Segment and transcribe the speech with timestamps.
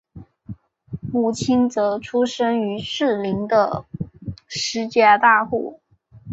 [1.13, 3.85] 母亲则出身于士林的
[4.47, 5.79] 施家大户。